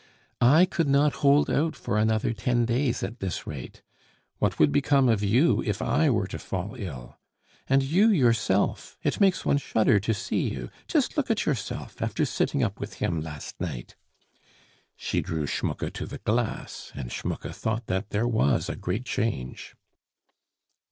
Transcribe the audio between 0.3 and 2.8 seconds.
I could not hold out for another ten